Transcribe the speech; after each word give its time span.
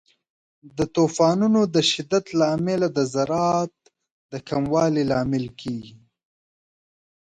د 0.77 0.79
طوفانونو 0.95 1.61
د 1.75 1.75
شدت 1.91 2.25
له 2.39 2.45
امله 2.57 2.87
د 2.97 2.99
زراعت 3.13 3.75
د 4.31 4.33
کموالي 4.49 5.03
لامل 5.11 5.45
کیږي. 5.61 5.95